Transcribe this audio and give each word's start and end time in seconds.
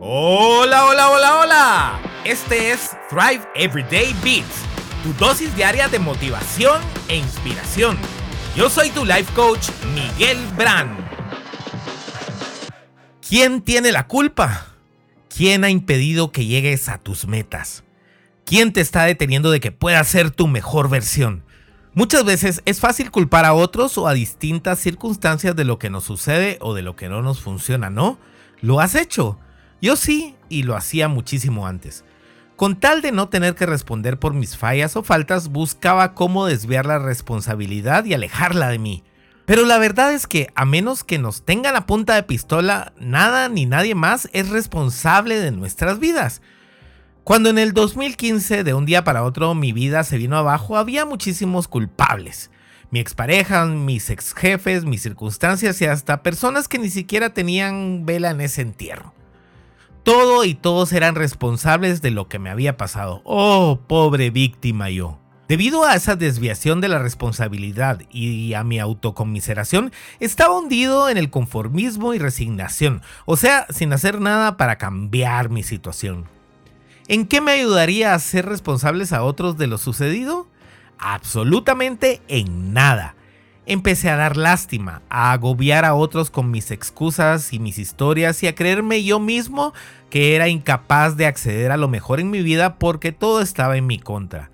Hola, 0.00 0.86
hola, 0.86 1.10
hola, 1.10 1.40
hola. 1.40 2.00
Este 2.24 2.70
es 2.70 2.96
Thrive 3.10 3.40
Everyday 3.56 4.14
Beats, 4.22 4.62
tu 5.02 5.12
dosis 5.14 5.52
diaria 5.56 5.88
de 5.88 5.98
motivación 5.98 6.80
e 7.08 7.16
inspiración. 7.16 7.98
Yo 8.54 8.70
soy 8.70 8.90
tu 8.90 9.04
life 9.04 9.32
coach, 9.34 9.70
Miguel 9.94 10.38
Brand. 10.56 10.96
¿Quién 13.28 13.60
tiene 13.60 13.90
la 13.90 14.06
culpa? 14.06 14.66
¿Quién 15.36 15.64
ha 15.64 15.68
impedido 15.70 16.30
que 16.30 16.46
llegues 16.46 16.88
a 16.88 16.98
tus 16.98 17.26
metas? 17.26 17.82
¿Quién 18.44 18.72
te 18.72 18.80
está 18.80 19.02
deteniendo 19.02 19.50
de 19.50 19.58
que 19.58 19.72
puedas 19.72 20.06
ser 20.06 20.30
tu 20.30 20.46
mejor 20.46 20.88
versión? 20.88 21.42
Muchas 21.92 22.24
veces 22.24 22.62
es 22.66 22.78
fácil 22.78 23.10
culpar 23.10 23.44
a 23.44 23.52
otros 23.52 23.98
o 23.98 24.06
a 24.06 24.14
distintas 24.14 24.78
circunstancias 24.78 25.56
de 25.56 25.64
lo 25.64 25.80
que 25.80 25.90
nos 25.90 26.04
sucede 26.04 26.56
o 26.60 26.72
de 26.72 26.82
lo 26.82 26.94
que 26.94 27.08
no 27.08 27.20
nos 27.20 27.40
funciona, 27.40 27.90
¿no? 27.90 28.16
¿Lo 28.60 28.78
has 28.78 28.94
hecho? 28.94 29.40
Yo 29.80 29.96
sí, 29.96 30.34
y 30.48 30.64
lo 30.64 30.76
hacía 30.76 31.08
muchísimo 31.08 31.66
antes. 31.66 32.04
Con 32.56 32.80
tal 32.80 33.02
de 33.02 33.12
no 33.12 33.28
tener 33.28 33.54
que 33.54 33.66
responder 33.66 34.18
por 34.18 34.34
mis 34.34 34.56
fallas 34.56 34.96
o 34.96 35.04
faltas, 35.04 35.48
buscaba 35.48 36.14
cómo 36.14 36.46
desviar 36.46 36.86
la 36.86 36.98
responsabilidad 36.98 38.04
y 38.04 38.14
alejarla 38.14 38.68
de 38.68 38.80
mí. 38.80 39.04
Pero 39.46 39.64
la 39.64 39.78
verdad 39.78 40.12
es 40.12 40.26
que, 40.26 40.48
a 40.56 40.64
menos 40.64 41.04
que 41.04 41.18
nos 41.18 41.42
tengan 41.42 41.76
a 41.76 41.86
punta 41.86 42.16
de 42.16 42.24
pistola, 42.24 42.92
nada 42.98 43.48
ni 43.48 43.64
nadie 43.64 43.94
más 43.94 44.28
es 44.32 44.48
responsable 44.48 45.38
de 45.38 45.52
nuestras 45.52 46.00
vidas. 46.00 46.42
Cuando 47.22 47.48
en 47.48 47.58
el 47.58 47.72
2015, 47.74 48.64
de 48.64 48.74
un 48.74 48.86
día 48.86 49.04
para 49.04 49.22
otro, 49.22 49.54
mi 49.54 49.72
vida 49.72 50.02
se 50.02 50.18
vino 50.18 50.36
abajo, 50.36 50.76
había 50.76 51.06
muchísimos 51.06 51.68
culpables. 51.68 52.50
Mi 52.90 53.00
expareja, 53.00 53.66
mis 53.66 54.10
ex 54.10 54.34
jefes, 54.34 54.84
mis 54.84 55.02
circunstancias 55.02 55.80
y 55.80 55.86
hasta 55.86 56.22
personas 56.22 56.68
que 56.68 56.78
ni 56.78 56.90
siquiera 56.90 57.34
tenían 57.34 58.04
vela 58.04 58.30
en 58.30 58.40
ese 58.40 58.62
entierro. 58.62 59.14
Todo 60.08 60.44
y 60.44 60.54
todos 60.54 60.94
eran 60.94 61.16
responsables 61.16 62.00
de 62.00 62.10
lo 62.10 62.28
que 62.28 62.38
me 62.38 62.48
había 62.48 62.78
pasado. 62.78 63.20
Oh, 63.24 63.80
pobre 63.86 64.30
víctima 64.30 64.88
yo. 64.88 65.18
Debido 65.48 65.84
a 65.84 65.96
esa 65.96 66.16
desviación 66.16 66.80
de 66.80 66.88
la 66.88 66.98
responsabilidad 66.98 68.00
y 68.10 68.54
a 68.54 68.64
mi 68.64 68.78
autocomiseración, 68.78 69.92
estaba 70.18 70.58
hundido 70.58 71.10
en 71.10 71.18
el 71.18 71.28
conformismo 71.28 72.14
y 72.14 72.18
resignación, 72.18 73.02
o 73.26 73.36
sea, 73.36 73.66
sin 73.68 73.92
hacer 73.92 74.18
nada 74.18 74.56
para 74.56 74.78
cambiar 74.78 75.50
mi 75.50 75.62
situación. 75.62 76.24
¿En 77.06 77.26
qué 77.26 77.42
me 77.42 77.52
ayudaría 77.52 78.14
a 78.14 78.18
ser 78.18 78.46
responsables 78.46 79.12
a 79.12 79.22
otros 79.22 79.58
de 79.58 79.66
lo 79.66 79.76
sucedido? 79.76 80.48
Absolutamente 80.96 82.22
en 82.28 82.72
nada 82.72 83.14
empecé 83.68 84.08
a 84.08 84.16
dar 84.16 84.38
lástima, 84.38 85.02
a 85.10 85.30
agobiar 85.30 85.84
a 85.84 85.94
otros 85.94 86.30
con 86.30 86.50
mis 86.50 86.70
excusas 86.70 87.52
y 87.52 87.58
mis 87.58 87.78
historias 87.78 88.42
y 88.42 88.46
a 88.46 88.54
creerme 88.54 89.04
yo 89.04 89.20
mismo 89.20 89.74
que 90.08 90.34
era 90.34 90.48
incapaz 90.48 91.18
de 91.18 91.26
acceder 91.26 91.70
a 91.70 91.76
lo 91.76 91.86
mejor 91.86 92.18
en 92.18 92.30
mi 92.30 92.42
vida 92.42 92.78
porque 92.78 93.12
todo 93.12 93.42
estaba 93.42 93.76
en 93.76 93.86
mi 93.86 93.98
contra. 93.98 94.50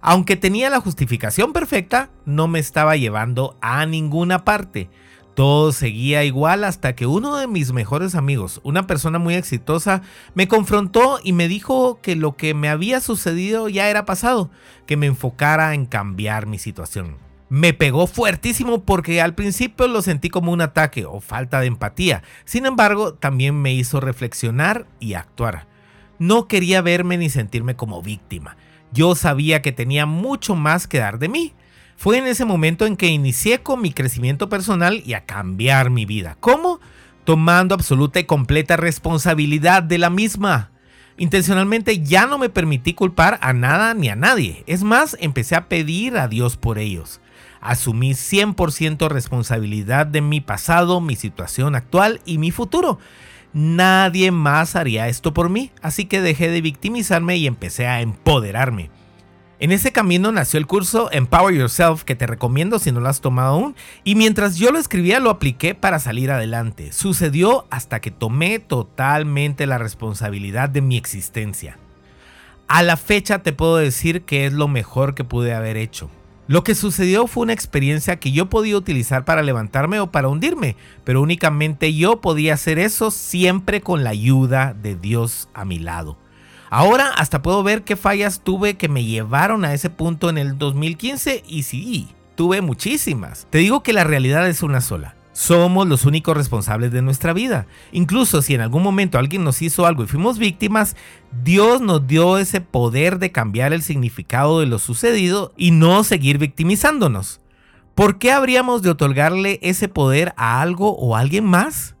Aunque 0.00 0.36
tenía 0.36 0.70
la 0.70 0.80
justificación 0.80 1.52
perfecta, 1.52 2.10
no 2.24 2.46
me 2.46 2.60
estaba 2.60 2.96
llevando 2.96 3.56
a 3.60 3.84
ninguna 3.84 4.44
parte. 4.44 4.88
Todo 5.34 5.72
seguía 5.72 6.22
igual 6.22 6.62
hasta 6.62 6.94
que 6.94 7.06
uno 7.06 7.36
de 7.36 7.48
mis 7.48 7.72
mejores 7.72 8.14
amigos, 8.14 8.60
una 8.62 8.86
persona 8.86 9.18
muy 9.18 9.34
exitosa, 9.34 10.02
me 10.34 10.46
confrontó 10.46 11.18
y 11.22 11.32
me 11.32 11.48
dijo 11.48 12.00
que 12.00 12.14
lo 12.14 12.36
que 12.36 12.54
me 12.54 12.68
había 12.68 13.00
sucedido 13.00 13.68
ya 13.68 13.88
era 13.88 14.04
pasado, 14.04 14.50
que 14.86 14.96
me 14.96 15.06
enfocara 15.06 15.74
en 15.74 15.86
cambiar 15.86 16.46
mi 16.46 16.58
situación 16.58 17.31
me 17.52 17.74
pegó 17.74 18.06
fuertísimo 18.06 18.82
porque 18.82 19.20
al 19.20 19.34
principio 19.34 19.86
lo 19.86 20.00
sentí 20.00 20.30
como 20.30 20.52
un 20.52 20.62
ataque 20.62 21.04
o 21.04 21.20
falta 21.20 21.60
de 21.60 21.66
empatía. 21.66 22.22
Sin 22.46 22.64
embargo, 22.64 23.12
también 23.12 23.60
me 23.60 23.74
hizo 23.74 24.00
reflexionar 24.00 24.86
y 25.00 25.12
actuar. 25.12 25.66
No 26.18 26.48
quería 26.48 26.80
verme 26.80 27.18
ni 27.18 27.28
sentirme 27.28 27.76
como 27.76 28.00
víctima. 28.00 28.56
Yo 28.90 29.14
sabía 29.14 29.60
que 29.60 29.70
tenía 29.70 30.06
mucho 30.06 30.56
más 30.56 30.86
que 30.86 30.96
dar 30.96 31.18
de 31.18 31.28
mí. 31.28 31.52
Fue 31.94 32.16
en 32.16 32.26
ese 32.26 32.46
momento 32.46 32.86
en 32.86 32.96
que 32.96 33.08
inicié 33.08 33.62
con 33.62 33.82
mi 33.82 33.92
crecimiento 33.92 34.48
personal 34.48 35.02
y 35.04 35.12
a 35.12 35.26
cambiar 35.26 35.90
mi 35.90 36.06
vida. 36.06 36.38
¿Cómo? 36.40 36.80
Tomando 37.24 37.74
absoluta 37.74 38.18
y 38.18 38.24
completa 38.24 38.78
responsabilidad 38.78 39.82
de 39.82 39.98
la 39.98 40.08
misma. 40.08 40.71
Intencionalmente 41.16 42.00
ya 42.00 42.26
no 42.26 42.38
me 42.38 42.48
permití 42.48 42.94
culpar 42.94 43.38
a 43.42 43.52
nada 43.52 43.94
ni 43.94 44.08
a 44.08 44.16
nadie. 44.16 44.64
Es 44.66 44.82
más, 44.82 45.16
empecé 45.20 45.54
a 45.56 45.68
pedir 45.68 46.16
a 46.16 46.28
Dios 46.28 46.56
por 46.56 46.78
ellos. 46.78 47.20
Asumí 47.60 48.12
100% 48.12 49.08
responsabilidad 49.08 50.06
de 50.06 50.20
mi 50.20 50.40
pasado, 50.40 51.00
mi 51.00 51.14
situación 51.14 51.76
actual 51.76 52.20
y 52.24 52.38
mi 52.38 52.50
futuro. 52.50 52.98
Nadie 53.52 54.30
más 54.30 54.76
haría 54.76 55.08
esto 55.08 55.34
por 55.34 55.50
mí, 55.50 55.70
así 55.82 56.06
que 56.06 56.22
dejé 56.22 56.48
de 56.48 56.62
victimizarme 56.62 57.36
y 57.36 57.46
empecé 57.46 57.86
a 57.86 58.00
empoderarme. 58.00 58.90
En 59.62 59.70
ese 59.70 59.92
camino 59.92 60.32
nació 60.32 60.58
el 60.58 60.66
curso 60.66 61.08
Empower 61.12 61.54
Yourself 61.54 62.02
que 62.02 62.16
te 62.16 62.26
recomiendo 62.26 62.80
si 62.80 62.90
no 62.90 62.98
lo 62.98 63.08
has 63.08 63.20
tomado 63.20 63.54
aún 63.54 63.76
y 64.02 64.16
mientras 64.16 64.56
yo 64.56 64.72
lo 64.72 64.78
escribía 64.80 65.20
lo 65.20 65.30
apliqué 65.30 65.76
para 65.76 66.00
salir 66.00 66.32
adelante. 66.32 66.90
Sucedió 66.90 67.68
hasta 67.70 68.00
que 68.00 68.10
tomé 68.10 68.58
totalmente 68.58 69.68
la 69.68 69.78
responsabilidad 69.78 70.68
de 70.68 70.80
mi 70.80 70.96
existencia. 70.96 71.78
A 72.66 72.82
la 72.82 72.96
fecha 72.96 73.44
te 73.44 73.52
puedo 73.52 73.76
decir 73.76 74.22
que 74.22 74.46
es 74.46 74.52
lo 74.52 74.66
mejor 74.66 75.14
que 75.14 75.22
pude 75.22 75.54
haber 75.54 75.76
hecho. 75.76 76.10
Lo 76.48 76.64
que 76.64 76.74
sucedió 76.74 77.28
fue 77.28 77.44
una 77.44 77.52
experiencia 77.52 78.18
que 78.18 78.32
yo 78.32 78.50
podía 78.50 78.76
utilizar 78.76 79.24
para 79.24 79.44
levantarme 79.44 80.00
o 80.00 80.10
para 80.10 80.26
hundirme, 80.26 80.74
pero 81.04 81.22
únicamente 81.22 81.94
yo 81.94 82.20
podía 82.20 82.54
hacer 82.54 82.80
eso 82.80 83.12
siempre 83.12 83.80
con 83.80 84.02
la 84.02 84.10
ayuda 84.10 84.74
de 84.74 84.96
Dios 84.96 85.48
a 85.54 85.64
mi 85.64 85.78
lado. 85.78 86.18
Ahora 86.74 87.10
hasta 87.10 87.42
puedo 87.42 87.62
ver 87.62 87.84
qué 87.84 87.96
fallas 87.96 88.40
tuve 88.42 88.78
que 88.78 88.88
me 88.88 89.04
llevaron 89.04 89.66
a 89.66 89.74
ese 89.74 89.90
punto 89.90 90.30
en 90.30 90.38
el 90.38 90.56
2015 90.56 91.42
y 91.46 91.64
sí, 91.64 92.08
tuve 92.34 92.62
muchísimas. 92.62 93.46
Te 93.50 93.58
digo 93.58 93.82
que 93.82 93.92
la 93.92 94.04
realidad 94.04 94.48
es 94.48 94.62
una 94.62 94.80
sola. 94.80 95.14
Somos 95.34 95.86
los 95.86 96.06
únicos 96.06 96.34
responsables 96.34 96.90
de 96.90 97.02
nuestra 97.02 97.34
vida. 97.34 97.66
Incluso 97.92 98.40
si 98.40 98.54
en 98.54 98.62
algún 98.62 98.82
momento 98.82 99.18
alguien 99.18 99.44
nos 99.44 99.60
hizo 99.60 99.84
algo 99.84 100.04
y 100.04 100.06
fuimos 100.06 100.38
víctimas, 100.38 100.96
Dios 101.44 101.82
nos 101.82 102.06
dio 102.06 102.38
ese 102.38 102.62
poder 102.62 103.18
de 103.18 103.32
cambiar 103.32 103.74
el 103.74 103.82
significado 103.82 104.60
de 104.60 104.64
lo 104.64 104.78
sucedido 104.78 105.52
y 105.58 105.72
no 105.72 106.04
seguir 106.04 106.38
victimizándonos. 106.38 107.42
¿Por 107.94 108.16
qué 108.16 108.32
habríamos 108.32 108.80
de 108.80 108.88
otorgarle 108.88 109.58
ese 109.60 109.88
poder 109.88 110.32
a 110.38 110.62
algo 110.62 110.96
o 110.96 111.16
a 111.16 111.20
alguien 111.20 111.44
más? 111.44 111.96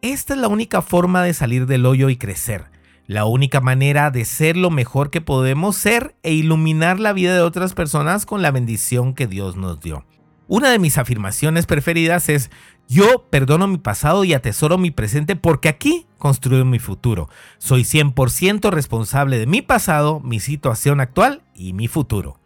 Esta 0.00 0.32
es 0.32 0.40
la 0.40 0.48
única 0.48 0.80
forma 0.80 1.22
de 1.22 1.34
salir 1.34 1.66
del 1.66 1.84
hoyo 1.84 2.08
y 2.08 2.16
crecer. 2.16 2.71
La 3.12 3.26
única 3.26 3.60
manera 3.60 4.10
de 4.10 4.24
ser 4.24 4.56
lo 4.56 4.70
mejor 4.70 5.10
que 5.10 5.20
podemos 5.20 5.76
ser 5.76 6.16
e 6.22 6.32
iluminar 6.32 6.98
la 6.98 7.12
vida 7.12 7.34
de 7.34 7.42
otras 7.42 7.74
personas 7.74 8.24
con 8.24 8.40
la 8.40 8.50
bendición 8.50 9.12
que 9.12 9.26
Dios 9.26 9.54
nos 9.54 9.80
dio. 9.80 10.06
Una 10.48 10.70
de 10.70 10.78
mis 10.78 10.96
afirmaciones 10.96 11.66
preferidas 11.66 12.30
es, 12.30 12.50
yo 12.88 13.26
perdono 13.28 13.68
mi 13.68 13.76
pasado 13.76 14.24
y 14.24 14.32
atesoro 14.32 14.78
mi 14.78 14.90
presente 14.90 15.36
porque 15.36 15.68
aquí 15.68 16.06
construyo 16.16 16.64
mi 16.64 16.78
futuro. 16.78 17.28
Soy 17.58 17.82
100% 17.82 18.70
responsable 18.70 19.38
de 19.38 19.46
mi 19.46 19.60
pasado, 19.60 20.20
mi 20.20 20.40
situación 20.40 20.98
actual 20.98 21.42
y 21.54 21.74
mi 21.74 21.88
futuro. 21.88 22.40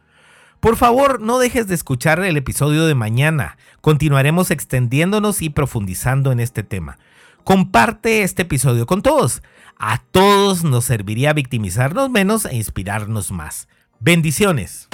Por 0.59 0.75
favor, 0.75 1.21
no 1.21 1.39
dejes 1.39 1.69
de 1.69 1.77
escuchar 1.77 2.19
el 2.25 2.37
episodio 2.37 2.87
de 2.87 2.97
mañana. 2.97 3.57
Continuaremos 3.81 4.51
extendiéndonos 4.51 5.43
y 5.43 5.49
profundizando 5.49 6.33
en 6.33 6.41
este 6.41 6.65
tema. 6.65 6.99
Comparte 7.47 8.25
este 8.25 8.43
episodio 8.43 8.87
con 8.87 9.03
todos. 9.03 9.41
A 9.79 10.03
todos 10.11 10.65
nos 10.65 10.85
serviría 10.85 11.33
victimizarnos 11.33 12.11
menos 12.11 12.45
e 12.45 12.57
inspirarnos 12.57 13.31
más. 13.31 13.69
Bendiciones. 14.01 14.89